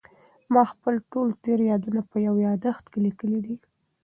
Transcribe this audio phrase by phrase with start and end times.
[0.53, 3.55] ما خپل ټول تېر یادونه په یو یادښت کې لیکلي دي.